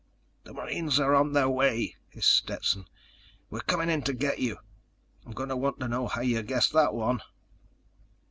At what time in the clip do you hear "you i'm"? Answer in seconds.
4.39-5.31